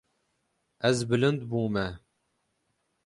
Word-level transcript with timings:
Ez 0.89 0.97
bilind 1.09 1.41
bûme. 1.49 1.87